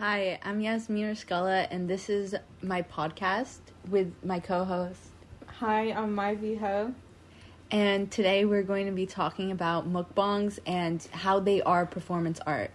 Hi, 0.00 0.38
I'm 0.42 0.62
Yasmin 0.62 1.14
Rizkallah, 1.14 1.66
and 1.70 1.86
this 1.86 2.08
is 2.08 2.34
my 2.62 2.80
podcast 2.80 3.58
with 3.90 4.14
my 4.24 4.40
co 4.40 4.64
host. 4.64 4.98
Hi, 5.44 5.92
I'm 5.92 6.16
Myvi 6.16 6.58
Ho. 6.58 6.94
And 7.70 8.10
today 8.10 8.46
we're 8.46 8.62
going 8.62 8.86
to 8.86 8.92
be 8.92 9.04
talking 9.04 9.50
about 9.50 9.92
mukbangs 9.92 10.58
and 10.66 11.06
how 11.12 11.38
they 11.38 11.60
are 11.60 11.84
performance 11.84 12.40
art. 12.46 12.70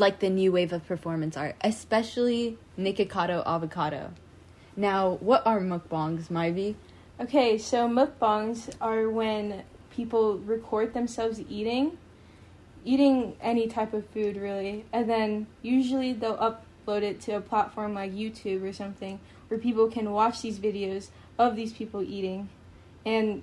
Like 0.00 0.18
the 0.18 0.30
new 0.30 0.50
wave 0.50 0.72
of 0.72 0.84
performance 0.84 1.36
art, 1.36 1.54
especially 1.60 2.58
Nikocado 2.76 3.46
Avocado. 3.46 4.10
Now, 4.74 5.12
what 5.20 5.46
are 5.46 5.60
mukbangs, 5.60 6.26
Myvi? 6.26 6.74
Okay, 7.20 7.56
so 7.56 7.88
mukbangs 7.88 8.74
are 8.80 9.08
when 9.08 9.62
people 9.90 10.38
record 10.38 10.92
themselves 10.92 11.40
eating 11.48 11.98
eating 12.84 13.36
any 13.40 13.66
type 13.66 13.92
of 13.92 14.06
food 14.08 14.36
really. 14.36 14.84
And 14.92 15.08
then 15.08 15.46
usually 15.62 16.12
they'll 16.12 16.36
upload 16.36 17.02
it 17.02 17.20
to 17.22 17.32
a 17.32 17.40
platform 17.40 17.94
like 17.94 18.12
youtube 18.12 18.62
or 18.62 18.72
something 18.72 19.20
where 19.48 19.60
people 19.60 19.88
can 19.88 20.10
watch 20.10 20.40
these 20.40 20.58
videos 20.58 21.08
of 21.38 21.56
these 21.56 21.72
people 21.72 22.02
eating. 22.02 22.48
And 23.04 23.42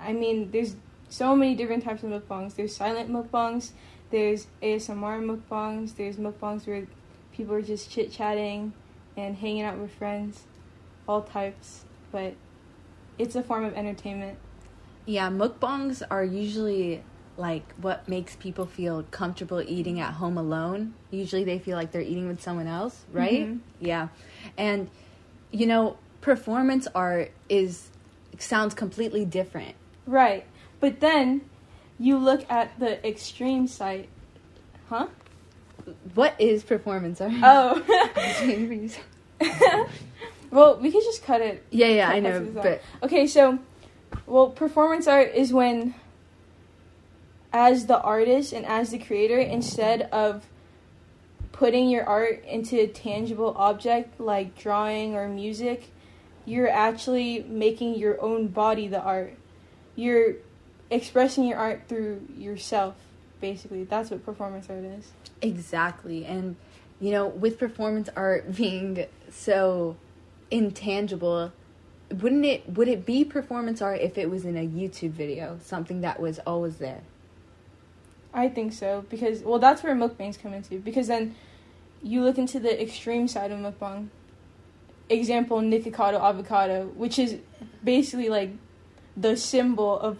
i 0.00 0.12
mean 0.12 0.50
there's 0.50 0.76
so 1.08 1.34
many 1.34 1.54
different 1.54 1.84
types 1.84 2.02
of 2.02 2.10
mukbangs. 2.10 2.54
There's 2.54 2.74
silent 2.76 3.10
mukbangs 3.10 3.70
there's 4.10 4.46
asmr 4.62 5.20
mukbangs 5.22 5.96
there's 5.96 6.16
mukbangs 6.16 6.66
where 6.66 6.86
people 7.32 7.54
are 7.54 7.60
just 7.60 7.90
chit-chatting 7.90 8.72
and 9.18 9.36
hanging 9.36 9.60
out 9.62 9.76
with 9.76 9.90
friends 9.92 10.44
all 11.08 11.22
types. 11.22 11.84
But 12.12 12.34
it's 13.18 13.34
a 13.34 13.42
form 13.42 13.64
of 13.64 13.74
entertainment. 13.74 14.38
Yeah, 15.06 15.30
mukbangs 15.30 16.02
are 16.10 16.24
usually 16.24 17.02
like 17.38 17.72
what 17.76 18.08
makes 18.08 18.34
people 18.36 18.66
feel 18.66 19.04
comfortable 19.10 19.62
eating 19.62 20.00
at 20.00 20.14
home 20.14 20.36
alone. 20.36 20.94
Usually 21.10 21.44
they 21.44 21.58
feel 21.58 21.76
like 21.76 21.92
they're 21.92 22.02
eating 22.02 22.26
with 22.26 22.42
someone 22.42 22.66
else, 22.66 23.04
right? 23.12 23.46
Mhm. 23.46 23.60
Yeah. 23.80 24.08
And 24.58 24.90
you 25.50 25.66
know, 25.66 25.96
performance 26.20 26.88
art 26.94 27.30
is 27.48 27.90
sounds 28.38 28.74
completely 28.74 29.24
different. 29.24 29.76
Right. 30.06 30.44
But 30.80 31.00
then 31.00 31.42
you 31.98 32.18
look 32.18 32.44
at 32.50 32.78
the 32.78 33.04
extreme 33.06 33.66
side. 33.66 34.08
Huh? 34.88 35.06
What 36.14 36.34
is 36.38 36.62
performance 36.64 37.20
art? 37.20 37.32
Oh. 37.42 37.82
well, 40.50 40.76
we 40.78 40.90
could 40.90 41.02
just 41.02 41.22
cut 41.22 41.40
it. 41.40 41.64
yeah, 41.70 41.86
yeah, 41.86 42.08
I 42.10 42.20
know, 42.20 42.40
but 42.40 42.82
Okay, 43.02 43.26
so 43.26 43.58
well, 44.26 44.50
performance 44.50 45.06
art 45.06 45.32
is 45.34 45.52
when 45.52 45.94
as 47.52 47.86
the 47.86 48.00
artist 48.00 48.52
and 48.52 48.66
as 48.66 48.90
the 48.90 48.98
creator 48.98 49.38
instead 49.38 50.02
of 50.12 50.44
putting 51.52 51.88
your 51.88 52.04
art 52.04 52.44
into 52.44 52.80
a 52.80 52.86
tangible 52.86 53.54
object 53.56 54.20
like 54.20 54.56
drawing 54.56 55.16
or 55.16 55.28
music, 55.28 55.90
you're 56.44 56.68
actually 56.68 57.44
making 57.48 57.96
your 57.96 58.20
own 58.22 58.46
body 58.48 58.86
the 58.88 59.00
art. 59.00 59.34
You're 59.96 60.34
expressing 60.90 61.44
your 61.44 61.58
art 61.58 61.82
through 61.88 62.22
yourself, 62.36 62.94
basically. 63.40 63.84
That's 63.84 64.10
what 64.10 64.24
performance 64.24 64.68
art 64.70 64.84
is. 64.84 65.12
Exactly. 65.42 66.24
And 66.24 66.56
you 67.00 67.12
know, 67.12 67.26
with 67.26 67.58
performance 67.58 68.08
art 68.16 68.54
being 68.56 69.06
so 69.30 69.96
intangible, 70.50 71.52
wouldn't 72.10 72.44
it 72.44 72.68
would 72.68 72.88
it 72.88 73.04
be 73.04 73.24
performance 73.24 73.82
art 73.82 74.00
if 74.00 74.16
it 74.16 74.30
was 74.30 74.44
in 74.44 74.56
a 74.56 74.66
YouTube 74.66 75.10
video, 75.10 75.58
something 75.62 76.02
that 76.02 76.20
was 76.20 76.38
always 76.40 76.76
there? 76.76 77.02
I 78.32 78.48
think 78.48 78.72
so 78.72 79.04
because 79.08 79.42
well, 79.42 79.58
that's 79.58 79.82
where 79.82 79.94
mukbangs 79.94 80.40
come 80.40 80.52
into 80.52 80.78
because 80.78 81.08
then 81.08 81.34
you 82.02 82.22
look 82.22 82.38
into 82.38 82.60
the 82.60 82.80
extreme 82.80 83.28
side 83.28 83.50
of 83.50 83.58
mukbang. 83.58 84.08
Example: 85.08 85.60
Nikocado 85.60 86.20
avocado, 86.20 86.88
which 86.94 87.18
is 87.18 87.38
basically 87.82 88.28
like 88.28 88.50
the 89.16 89.36
symbol 89.36 89.98
of 89.98 90.18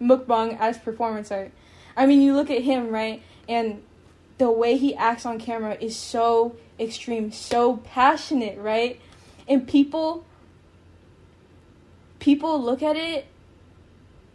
mukbang 0.00 0.56
as 0.60 0.78
performance 0.78 1.30
art. 1.32 1.50
I 1.96 2.06
mean, 2.06 2.22
you 2.22 2.34
look 2.34 2.50
at 2.50 2.62
him 2.62 2.90
right, 2.90 3.22
and 3.48 3.82
the 4.38 4.50
way 4.50 4.76
he 4.76 4.94
acts 4.94 5.26
on 5.26 5.38
camera 5.38 5.76
is 5.80 5.96
so 5.96 6.56
extreme, 6.78 7.32
so 7.32 7.78
passionate, 7.78 8.56
right? 8.58 9.00
And 9.48 9.66
people, 9.66 10.24
people 12.20 12.62
look 12.62 12.82
at 12.82 12.96
it 12.96 13.26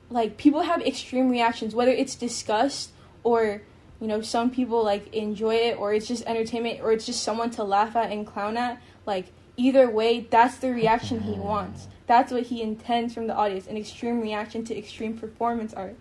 like 0.09 0.37
people 0.37 0.61
have 0.61 0.81
extreme 0.81 1.29
reactions, 1.29 1.73
whether 1.73 1.91
it's 1.91 2.15
disgust 2.15 2.91
or 3.23 3.61
you 3.99 4.07
know 4.07 4.21
some 4.21 4.49
people 4.49 4.83
like 4.83 5.13
enjoy 5.13 5.55
it 5.55 5.77
or 5.77 5.93
it's 5.93 6.07
just 6.07 6.23
entertainment 6.25 6.79
or 6.81 6.91
it's 6.91 7.05
just 7.05 7.23
someone 7.23 7.49
to 7.51 7.63
laugh 7.63 7.95
at 7.95 8.11
and 8.11 8.27
clown 8.27 8.57
at 8.57 8.81
like 9.05 9.27
either 9.57 9.89
way 9.89 10.21
that's 10.29 10.57
the 10.57 10.69
reaction 10.71 11.21
he 11.21 11.31
wants 11.33 11.87
that's 12.07 12.31
what 12.31 12.43
he 12.43 12.61
intends 12.61 13.13
from 13.13 13.27
the 13.27 13.35
audience 13.35 13.67
an 13.67 13.77
extreme 13.77 14.19
reaction 14.19 14.63
to 14.65 14.77
extreme 14.77 15.17
performance 15.17 15.73
art 15.73 15.95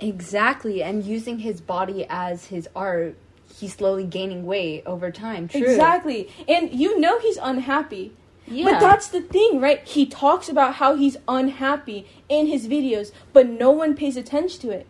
Exactly. 0.00 0.82
And 0.82 1.04
using 1.04 1.38
his 1.40 1.60
body 1.60 2.06
as 2.08 2.46
his 2.46 2.68
art, 2.76 3.16
he's 3.58 3.74
slowly 3.74 4.04
gaining 4.04 4.44
weight 4.44 4.82
over 4.86 5.10
time. 5.10 5.48
True. 5.48 5.60
exactly 5.62 6.28
and 6.48 6.72
you 6.72 6.98
know 6.98 7.18
he's 7.20 7.36
unhappy 7.38 8.12
Yeah. 8.46 8.64
but 8.72 8.80
that's 8.80 9.08
the 9.08 9.20
thing 9.22 9.60
right 9.60 9.86
he 9.86 10.04
talks 10.06 10.48
about 10.48 10.74
how 10.74 10.94
he's 10.96 11.16
unhappy 11.28 12.06
in 12.28 12.46
his 12.46 12.66
videos 12.68 13.12
but 13.32 13.48
no 13.48 13.70
one 13.70 13.94
pays 13.94 14.16
attention 14.16 14.60
to 14.62 14.70
it 14.70 14.86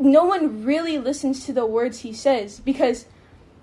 no 0.00 0.24
one 0.24 0.64
really 0.64 0.98
listens 0.98 1.44
to 1.46 1.52
the 1.52 1.66
words 1.66 2.00
he 2.00 2.12
says 2.12 2.60
because 2.60 3.06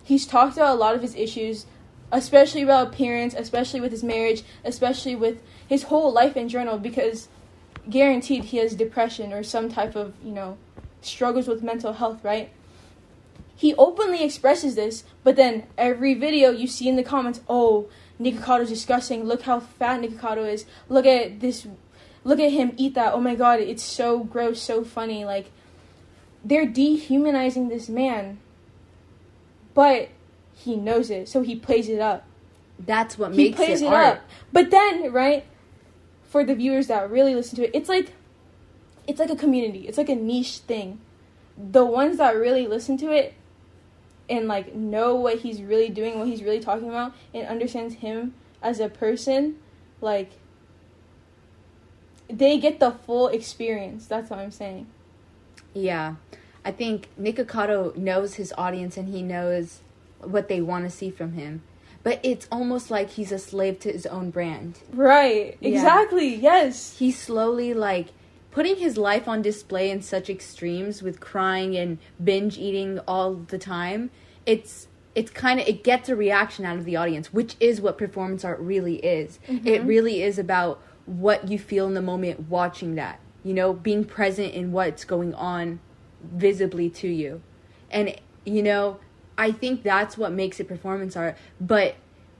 he's 0.03 0.25
talked 0.25 0.57
about 0.57 0.75
a 0.75 0.79
lot 0.79 0.95
of 0.95 1.01
his 1.01 1.15
issues, 1.15 1.65
especially 2.11 2.61
about 2.61 2.87
appearance, 2.87 3.33
especially 3.33 3.81
with 3.81 3.91
his 3.91 4.03
marriage, 4.03 4.43
especially 4.63 5.15
with 5.15 5.41
his 5.67 5.83
whole 5.83 6.11
life 6.11 6.37
in 6.37 6.49
general, 6.49 6.77
because 6.77 7.27
guaranteed 7.89 8.45
he 8.45 8.57
has 8.57 8.75
depression 8.75 9.33
or 9.33 9.43
some 9.43 9.69
type 9.69 9.95
of, 9.95 10.13
you 10.23 10.31
know, 10.31 10.57
struggles 11.01 11.47
with 11.47 11.63
mental 11.63 11.93
health, 11.93 12.23
right? 12.23 12.51
He 13.55 13.73
openly 13.75 14.23
expresses 14.23 14.75
this, 14.75 15.03
but 15.23 15.35
then 15.35 15.65
every 15.77 16.13
video 16.13 16.51
you 16.51 16.67
see 16.67 16.89
in 16.89 16.97
the 16.97 17.03
comments, 17.03 17.41
oh, 17.47 17.87
Nikocado's 18.19 18.69
disgusting. 18.69 19.23
Look 19.23 19.43
how 19.43 19.59
fat 19.59 20.01
Nikocado 20.01 20.51
is. 20.51 20.65
Look 20.89 21.05
at 21.05 21.39
this. 21.39 21.67
Look 22.23 22.39
at 22.39 22.51
him 22.51 22.73
eat 22.77 22.95
that. 22.95 23.13
Oh 23.13 23.21
my 23.21 23.35
god, 23.35 23.59
it's 23.59 23.83
so 23.83 24.23
gross, 24.23 24.61
so 24.61 24.83
funny. 24.83 25.25
Like, 25.25 25.51
they're 26.45 26.67
dehumanizing 26.67 27.69
this 27.69 27.89
man, 27.89 28.37
but 29.73 30.09
he 30.53 30.75
knows 30.75 31.09
it, 31.09 31.27
so 31.27 31.41
he 31.41 31.55
plays 31.55 31.89
it 31.89 31.99
up. 31.99 32.25
That's 32.79 33.17
what 33.17 33.31
He 33.31 33.45
makes 33.45 33.55
plays 33.57 33.81
it, 33.81 33.85
it, 33.85 33.93
art. 33.93 34.17
up. 34.17 34.23
But 34.53 34.69
then, 34.69 35.11
right, 35.11 35.43
for 36.23 36.43
the 36.45 36.53
viewers 36.55 36.87
that 36.87 37.09
really 37.09 37.33
listen 37.33 37.55
to 37.57 37.63
it, 37.63 37.71
it's 37.73 37.89
like 37.89 38.13
it's 39.07 39.19
like 39.19 39.29
a 39.29 39.35
community. 39.35 39.87
It's 39.87 39.97
like 39.97 40.09
a 40.09 40.15
niche 40.15 40.59
thing. 40.59 40.99
The 41.57 41.85
ones 41.85 42.17
that 42.17 42.35
really 42.35 42.67
listen 42.67 42.97
to 42.97 43.11
it 43.11 43.33
and 44.29 44.47
like 44.47 44.75
know 44.75 45.15
what 45.15 45.39
he's 45.39 45.61
really 45.61 45.89
doing, 45.89 46.19
what 46.19 46.27
he's 46.27 46.43
really 46.43 46.59
talking 46.59 46.89
about, 46.89 47.13
and 47.33 47.47
understands 47.47 47.95
him 47.95 48.33
as 48.61 48.79
a 48.79 48.89
person, 48.89 49.57
like 50.01 50.31
they 52.29 52.59
get 52.59 52.79
the 52.79 52.91
full 52.91 53.29
experience. 53.29 54.05
That's 54.05 54.29
what 54.29 54.39
I'm 54.39 54.51
saying. 54.51 54.87
Yeah. 55.75 56.15
I 56.63 56.71
think 56.71 57.09
Nikocado 57.19 57.95
knows 57.95 58.35
his 58.35 58.51
audience 58.57 58.97
and 58.97 59.09
he 59.09 59.21
knows 59.21 59.81
what 60.19 60.47
they 60.47 60.61
want 60.61 60.85
to 60.85 60.89
see 60.89 61.11
from 61.11 61.33
him. 61.33 61.61
But 62.01 62.19
it's 62.23 62.47
almost 62.51 62.89
like 62.89 63.11
he's 63.11 63.31
a 63.31 63.39
slave 63.39 63.79
to 63.79 63.91
his 63.91 64.05
own 64.07 64.31
brand. 64.31 64.79
Right. 64.91 65.57
Yeah. 65.59 65.69
Exactly. 65.69 66.35
Yes. 66.35 66.97
He's 66.97 67.19
slowly 67.19 67.73
like 67.73 68.07
putting 68.51 68.77
his 68.77 68.97
life 68.97 69.27
on 69.27 69.41
display 69.41 69.91
in 69.91 70.01
such 70.01 70.29
extremes 70.29 71.03
with 71.03 71.19
crying 71.19 71.75
and 71.75 71.97
binge 72.23 72.57
eating 72.57 72.99
all 73.07 73.33
the 73.35 73.57
time. 73.57 74.11
It's 74.45 74.87
it's 75.13 75.31
kind 75.31 75.59
of 75.59 75.67
it 75.67 75.83
gets 75.83 76.09
a 76.09 76.15
reaction 76.15 76.65
out 76.65 76.77
of 76.77 76.85
the 76.85 76.95
audience, 76.95 77.33
which 77.33 77.55
is 77.59 77.81
what 77.81 77.97
performance 77.97 78.43
art 78.43 78.59
really 78.59 78.97
is. 78.97 79.39
It 79.47 79.63
mm-hmm. 79.63 79.87
really 79.87 80.21
is 80.21 80.37
about 80.37 80.81
what 81.05 81.47
you 81.47 81.57
feel 81.59 81.87
in 81.87 81.93
the 81.93 82.01
moment 82.01 82.49
watching 82.49 82.95
that. 82.95 83.19
You 83.45 83.53
know, 83.53 83.71
being 83.71 84.03
present 84.03 84.53
in 84.53 84.73
what's 84.73 85.05
going 85.05 85.33
on 85.33 85.79
visibly 86.21 86.89
to 86.89 87.07
you. 87.07 87.41
And 87.89 88.13
you 88.43 88.61
know, 88.61 88.99
I 89.37 89.51
think 89.51 89.83
that's 89.83 90.17
what 90.17 90.33
makes 90.33 90.59
it 90.59 90.67
performance 90.67 91.15
art, 91.15 91.37
but 91.61 91.95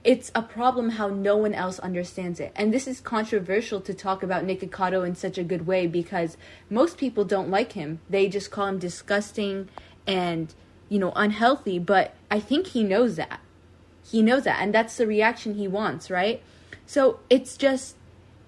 it's 0.06 0.30
a 0.36 0.42
problem 0.42 0.90
how 0.90 1.08
no 1.08 1.36
one 1.36 1.52
else 1.52 1.80
understands 1.80 2.38
it. 2.38 2.52
And 2.54 2.72
this 2.72 2.86
is 2.86 3.00
controversial 3.00 3.80
to 3.80 3.92
talk 3.92 4.22
about 4.22 4.46
Nikocado 4.46 5.04
in 5.04 5.16
such 5.16 5.36
a 5.36 5.42
good 5.42 5.66
way 5.66 5.88
because 5.88 6.36
most 6.70 6.96
people 6.96 7.24
don't 7.24 7.50
like 7.50 7.72
him. 7.72 7.98
They 8.08 8.28
just 8.28 8.52
call 8.52 8.68
him 8.68 8.78
disgusting 8.78 9.68
and, 10.06 10.54
you 10.88 11.00
know, 11.00 11.12
unhealthy, 11.16 11.80
but 11.80 12.14
I 12.30 12.38
think 12.38 12.68
he 12.68 12.84
knows 12.84 13.16
that. 13.16 13.40
He 14.08 14.22
knows 14.22 14.44
that 14.44 14.62
and 14.62 14.72
that's 14.72 14.96
the 14.96 15.08
reaction 15.08 15.54
he 15.54 15.66
wants, 15.66 16.08
right? 16.08 16.40
So, 16.86 17.18
it's 17.28 17.56
just 17.56 17.96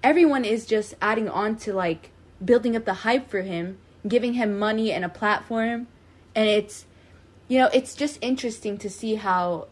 everyone 0.00 0.44
is 0.44 0.64
just 0.64 0.94
adding 1.02 1.28
on 1.28 1.56
to 1.56 1.72
like 1.72 2.12
building 2.44 2.76
up 2.76 2.84
the 2.84 2.94
hype 2.94 3.30
for 3.30 3.42
him, 3.42 3.78
giving 4.06 4.34
him 4.34 4.58
money 4.58 4.92
and 4.92 5.04
a 5.04 5.08
platform, 5.08 5.86
and 6.34 6.48
it's 6.48 6.86
you 7.48 7.58
know, 7.58 7.70
it's 7.72 7.94
just 7.94 8.18
interesting 8.20 8.76
to 8.78 8.90
see 8.90 9.14
how 9.14 9.68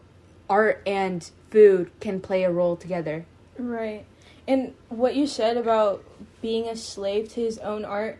art 0.49 0.81
and 0.85 1.29
food 1.51 1.91
can 1.99 2.19
play 2.19 2.43
a 2.43 2.51
role 2.51 2.75
together. 2.75 3.25
Right. 3.57 4.05
And 4.47 4.73
what 4.89 5.15
you 5.15 5.27
said 5.27 5.57
about 5.57 6.03
being 6.41 6.67
a 6.67 6.75
slave 6.75 7.29
to 7.33 7.41
his 7.41 7.59
own 7.59 7.85
art, 7.85 8.19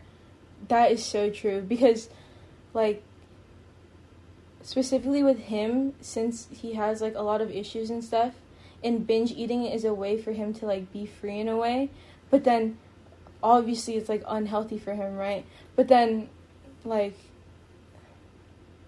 that 0.67 0.91
is 0.91 1.03
so 1.03 1.29
true 1.29 1.61
because 1.61 2.09
like 2.73 3.03
specifically 4.61 5.23
with 5.23 5.39
him 5.39 5.93
since 6.01 6.47
he 6.51 6.73
has 6.73 7.01
like 7.01 7.15
a 7.15 7.21
lot 7.21 7.41
of 7.41 7.49
issues 7.51 7.89
and 7.89 8.03
stuff 8.03 8.33
and 8.83 9.07
binge 9.07 9.31
eating 9.31 9.65
is 9.65 9.85
a 9.85 9.93
way 9.93 10.21
for 10.21 10.33
him 10.33 10.53
to 10.53 10.65
like 10.65 10.91
be 10.91 11.05
free 11.05 11.39
in 11.39 11.47
a 11.47 11.55
way 11.55 11.89
but 12.29 12.43
then 12.43 12.77
obviously 13.43 13.95
it's 13.95 14.09
like 14.09 14.23
unhealthy 14.27 14.77
for 14.77 14.93
him 14.93 15.15
right 15.15 15.45
but 15.75 15.87
then 15.87 16.29
like 16.83 17.15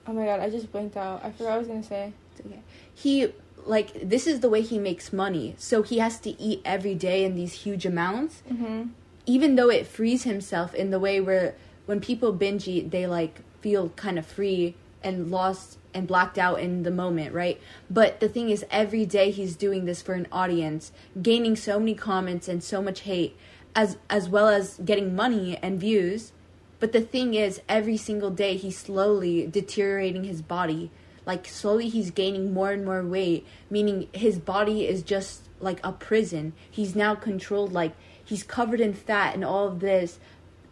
oh 0.07 0.13
my 0.13 0.25
god 0.25 0.39
i 0.39 0.49
just 0.49 0.71
blinked 0.71 0.97
out 0.97 1.23
i 1.23 1.31
forgot 1.31 1.49
what 1.49 1.53
i 1.53 1.57
was 1.57 1.67
gonna 1.67 1.83
say 1.83 2.13
Okay. 2.45 2.59
He 2.93 3.33
like 3.65 4.07
this 4.07 4.27
is 4.27 4.39
the 4.39 4.49
way 4.49 4.61
he 4.61 4.79
makes 4.79 5.11
money. 5.11 5.55
So 5.57 5.83
he 5.83 5.99
has 5.99 6.19
to 6.21 6.41
eat 6.41 6.61
every 6.65 6.95
day 6.95 7.23
in 7.23 7.35
these 7.35 7.53
huge 7.53 7.85
amounts. 7.85 8.41
mm-hmm 8.51 8.89
Even 9.25 9.55
though 9.55 9.69
it 9.69 9.85
frees 9.85 10.23
himself 10.23 10.73
in 10.73 10.89
the 10.89 10.99
way 10.99 11.21
where 11.21 11.55
when 11.85 11.99
people 11.99 12.31
binge 12.31 12.67
eat, 12.67 12.91
they 12.91 13.05
like 13.07 13.41
feel 13.61 13.89
kind 13.89 14.17
of 14.17 14.25
free 14.25 14.75
and 15.03 15.29
lost 15.31 15.77
and 15.93 16.07
blacked 16.07 16.37
out 16.37 16.59
in 16.59 16.83
the 16.83 16.91
moment, 16.91 17.33
right? 17.33 17.59
But 17.89 18.19
the 18.19 18.29
thing 18.29 18.49
is 18.49 18.65
every 18.69 19.05
day 19.05 19.31
he's 19.31 19.55
doing 19.55 19.85
this 19.85 20.01
for 20.01 20.13
an 20.13 20.27
audience, 20.31 20.91
gaining 21.21 21.55
so 21.55 21.79
many 21.79 21.95
comments 21.95 22.47
and 22.47 22.63
so 22.63 22.81
much 22.81 23.01
hate 23.01 23.35
as 23.75 23.97
as 24.09 24.29
well 24.29 24.47
as 24.47 24.79
getting 24.83 25.15
money 25.15 25.57
and 25.61 25.79
views. 25.79 26.31
But 26.79 26.93
the 26.93 27.01
thing 27.01 27.33
is 27.33 27.61
every 27.67 27.97
single 27.97 28.29
day 28.29 28.55
he's 28.55 28.77
slowly 28.77 29.45
deteriorating 29.47 30.23
his 30.23 30.41
body. 30.41 30.91
Like 31.25 31.47
slowly 31.47 31.89
he's 31.89 32.11
gaining 32.11 32.53
more 32.53 32.71
and 32.71 32.85
more 32.85 33.03
weight 33.05 33.45
meaning 33.69 34.07
his 34.13 34.39
body 34.39 34.87
is 34.87 35.03
just 35.03 35.43
like 35.59 35.79
a 35.83 35.91
prison. 35.91 36.53
He's 36.69 36.95
now 36.95 37.15
controlled 37.15 37.73
like 37.73 37.93
he's 38.23 38.43
covered 38.43 38.79
in 38.79 38.93
fat 38.93 39.35
and 39.35 39.43
all 39.43 39.67
of 39.67 39.79
this 39.79 40.19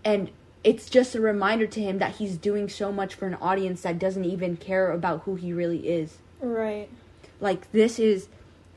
and 0.04 0.32
it's 0.64 0.90
just 0.90 1.16
a 1.16 1.22
reminder 1.22 1.68
to 1.68 1.82
him 1.82 2.00
that 2.00 2.16
he's 2.16 2.38
doing 2.38 2.68
so 2.68 2.92
much 2.92 3.16
for 3.16 3.28
an 3.28 3.36
audience 3.36 3.84
that 3.84 4.00
doesn't 4.00 4.26
even 4.26 4.58
care 4.58 4.92
about 4.92 5.22
who 5.22 5.36
he 5.36 5.54
really 5.54 5.88
is. 5.88 6.18
Right. 6.42 6.90
Like 7.40 7.72
this 7.72 8.00
is 8.00 8.28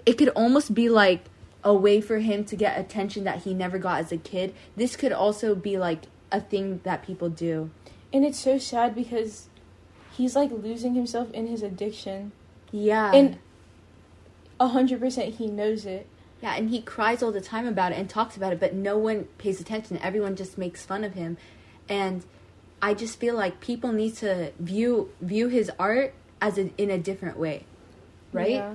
it 0.07 0.15
could 0.15 0.29
almost 0.31 0.75
be 0.75 0.89
like 0.89 1.25
a 1.63 1.75
way 1.75 2.01
for 2.01 2.19
him 2.19 2.45
to 2.45 2.57
get 2.57 2.79
attention 2.79 3.25
that 3.25 3.43
he 3.43 3.55
never 3.55 3.79
got 3.79 4.01
as 4.01 4.13
a 4.13 4.17
kid 4.17 4.55
this 4.77 4.97
could 4.97 5.13
also 5.13 5.55
be 5.55 5.79
like 5.79 6.05
a 6.33 6.41
thing 6.41 6.81
that 6.85 7.03
people 7.03 7.29
do 7.29 7.71
and 8.13 8.25
it's 8.25 8.39
so 8.39 8.59
sad 8.59 8.95
because 8.95 9.49
he's 10.13 10.35
like 10.35 10.51
losing 10.51 10.95
himself 10.95 11.31
in 11.33 11.47
his 11.47 11.63
addiction 11.63 12.33
yeah 12.73 13.13
and 13.13 13.39
a 14.59 14.69
hundred 14.69 15.01
percent 15.01 15.35
he 15.37 15.47
knows 15.47 15.87
it 15.87 16.07
Yeah, 16.43 16.55
and 16.57 16.71
he 16.71 16.81
cries 16.81 17.23
all 17.23 17.33
the 17.33 17.41
time 17.41 17.67
about 17.67 17.93
it 17.93 17.99
and 17.99 18.09
talks 18.09 18.35
about 18.37 18.53
it, 18.53 18.61
but 18.61 18.73
no 18.73 18.97
one 18.97 19.25
pays 19.37 19.61
attention. 19.61 19.99
Everyone 20.03 20.37
just 20.37 20.57
makes 20.57 20.87
fun 20.87 21.05
of 21.05 21.13
him. 21.13 21.37
And 21.87 22.25
I 22.81 22.95
just 22.95 23.21
feel 23.21 23.35
like 23.37 23.61
people 23.61 23.93
need 23.93 24.17
to 24.17 24.53
view 24.59 25.11
view 25.21 25.49
his 25.49 25.71
art 25.79 26.15
as 26.41 26.57
a, 26.57 26.71
in 26.79 26.91
a 26.91 26.97
different 26.97 27.37
way. 27.39 27.65
Right? 28.33 28.53
yeah, 28.53 28.75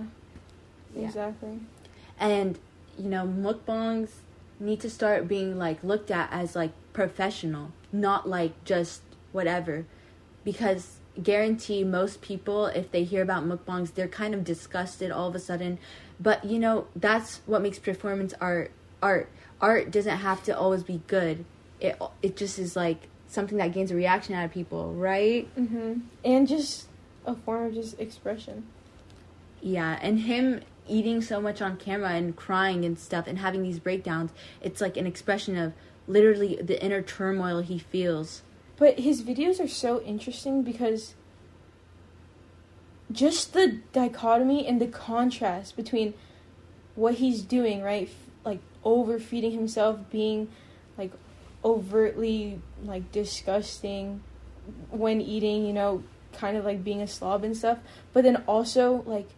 Yeah. 0.96 1.08
exactly 1.08 1.60
And 2.20 2.60
you 2.98 3.10
know, 3.10 3.26
mukbangs 3.26 4.10
need 4.60 4.80
to 4.82 4.90
start 4.90 5.28
being 5.28 5.58
like 5.58 5.84
looked 5.84 6.12
at 6.12 6.32
as 6.32 6.56
like 6.56 6.72
professional, 6.94 7.72
not 7.92 8.28
like 8.28 8.64
just 8.64 9.02
whatever. 9.32 9.86
Because 10.44 10.98
guarantee 11.22 11.84
most 11.84 12.22
people 12.22 12.66
if 12.68 12.92
they 12.92 13.04
hear 13.04 13.22
about 13.22 13.46
mukbangs, 13.46 13.94
they're 13.94 14.08
kind 14.08 14.34
of 14.34 14.44
disgusted 14.44 15.12
all 15.12 15.28
of 15.28 15.36
a 15.36 15.40
sudden. 15.40 15.80
But 16.20 16.46
you 16.46 16.60
know, 16.60 16.88
that's 16.96 17.42
what 17.46 17.62
makes 17.62 17.80
performance 17.80 18.34
art 18.40 18.72
art. 19.02 19.30
Art 19.62 19.92
doesn't 19.92 20.18
have 20.18 20.44
to 20.44 20.58
always 20.58 20.84
be 20.84 21.02
good. 21.08 21.46
It 21.80 22.00
it 22.22 22.38
just 22.38 22.60
is 22.60 22.76
like 22.76 23.08
something 23.28 23.58
that 23.58 23.74
gains 23.74 23.92
a 23.92 23.96
reaction 23.96 24.36
out 24.36 24.46
of 24.46 24.52
people, 24.52 24.94
right? 24.94 25.48
hmm 25.56 25.96
and 26.24 26.48
just 26.48 26.88
a 27.26 27.36
form 27.36 27.66
of 27.66 27.74
just 27.74 28.00
expression 28.00 28.66
Yeah, 29.62 29.98
and 30.02 30.20
him 30.20 30.62
eating 30.88 31.22
so 31.22 31.42
much 31.42 31.62
on 31.62 31.78
camera 31.78 32.12
and 32.12 32.36
crying 32.36 32.86
and 32.86 32.98
stuff 32.98 33.28
and 33.28 33.40
having 33.40 33.64
these 33.64 33.80
breakdowns, 33.80 34.32
it's 34.62 34.82
like 34.82 34.98
an 34.98 35.08
expression 35.08 35.58
of 35.58 35.74
literally 36.08 36.60
the 36.62 36.84
inner 36.84 37.02
turmoil 37.02 37.62
he 37.62 37.80
feels. 37.80 38.44
But 38.78 39.00
his 39.00 39.24
videos 39.24 39.64
are 39.64 39.68
so 39.68 40.02
interesting 40.02 40.64
because 40.64 41.16
just 43.12 43.54
the 43.54 43.80
dichotomy 43.94 44.68
and 44.68 44.82
the 44.82 44.88
contrast 44.88 45.76
between 45.76 46.14
what 46.96 47.16
he's 47.16 47.42
doing, 47.42 47.82
right? 47.82 48.10
Like 48.44 48.60
overfeeding 48.84 49.52
himself, 49.52 50.00
being 50.12 50.50
like 50.98 51.12
overtly 51.64 52.60
like 52.84 53.12
disgusting 53.12 54.22
when 54.90 55.22
eating, 55.22 55.66
you 55.66 55.74
know, 55.74 56.04
kind 56.34 56.58
of 56.58 56.66
like 56.66 56.84
being 56.84 57.02
a 57.02 57.08
slob 57.08 57.44
and 57.44 57.56
stuff. 57.56 57.80
But 58.14 58.24
then 58.24 58.44
also 58.48 59.04
like 59.06 59.30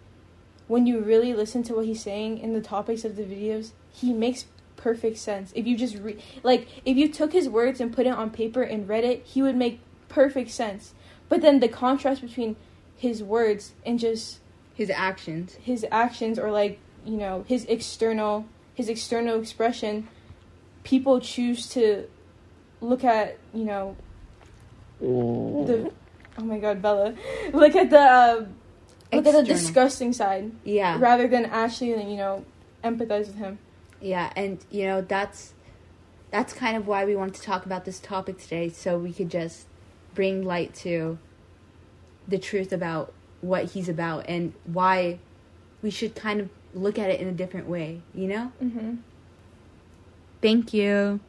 when 0.68 0.86
you 0.86 1.00
really 1.00 1.34
listen 1.34 1.64
to 1.64 1.76
what 1.76 1.86
he's 1.86 2.02
saying 2.02 2.40
in 2.40 2.54
the 2.54 2.62
topics 2.62 3.06
of 3.06 3.16
the 3.16 3.24
videos, 3.24 3.72
he 3.92 4.14
makes 4.14 4.46
perfect 4.76 5.18
sense. 5.18 5.52
If 5.56 5.66
you 5.66 5.76
just 5.78 5.98
re- 5.98 6.18
like 6.44 6.68
if 6.86 6.98
you 6.98 7.08
took 7.12 7.34
his 7.34 7.50
words 7.50 7.80
and 7.80 7.94
put 7.94 8.06
it 8.06 8.14
on 8.14 8.30
paper 8.30 8.62
and 8.62 8.88
read 8.88 9.04
it, 9.04 9.24
he 9.26 9.42
would 9.42 9.56
make 9.56 9.80
perfect 10.10 10.52
sense. 10.52 10.94
But 11.30 11.42
then 11.42 11.60
the 11.60 11.68
contrast 11.68 12.22
between 12.22 12.56
his 12.96 13.22
words 13.24 13.74
and 13.86 14.00
just 14.00 14.40
His 14.76 14.90
actions. 14.90 15.56
his 15.56 15.86
actions 15.92 16.38
or 16.40 16.52
like, 16.52 16.80
you 17.06 17.18
know, 17.18 17.44
his 17.48 17.66
external 17.66 18.46
his 18.76 18.90
external 18.90 19.40
expression, 19.42 20.08
people 20.84 21.20
choose 21.20 21.68
to 21.70 22.08
look 22.82 23.04
at, 23.04 23.38
you 23.54 23.66
know, 23.66 23.96
the 25.00 25.92
oh 26.38 26.44
my 26.44 26.60
god, 26.60 26.82
Bella. 26.82 27.14
Look 27.54 27.76
at 27.76 27.90
the 27.90 28.00
uh, 28.00 28.46
look 29.12 29.26
at 29.26 29.34
the 29.34 29.44
disgusting 29.44 30.14
side 30.14 30.52
Yeah. 30.64 30.98
rather 31.00 31.28
than 31.28 31.46
actually, 31.46 31.90
you 32.10 32.18
know, 32.18 32.46
empathize 32.84 33.28
with 33.28 33.36
him. 33.36 33.60
Yeah, 34.02 34.32
and 34.36 34.64
you 34.70 34.86
know, 34.86 35.02
that's 35.02 35.54
that's 36.32 36.54
kind 36.54 36.76
of 36.76 36.88
why 36.88 37.06
we 37.06 37.16
wanted 37.16 37.36
to 37.36 37.42
talk 37.42 37.66
about 37.66 37.86
this 37.86 38.00
topic 38.00 38.38
today 38.38 38.70
so 38.70 38.98
we 38.98 39.14
could 39.14 39.30
just 39.30 39.66
bring 40.14 40.44
light 40.44 40.74
to 40.76 41.18
the 42.28 42.38
truth 42.38 42.74
about 42.74 43.14
what 43.42 43.66
he's 43.72 43.88
about 43.88 44.26
and 44.28 44.54
why 44.66 45.20
we 45.82 45.90
should 45.90 46.16
kind 46.16 46.42
of 46.42 46.50
look 46.74 47.00
at 47.00 47.10
it 47.10 47.20
in 47.22 47.28
a 47.28 47.32
different 47.32 47.68
way, 47.68 48.02
you 48.14 48.28
know? 48.28 48.52
Mm-hmm. 48.62 48.96
Thank 50.42 50.74
you. 50.74 51.20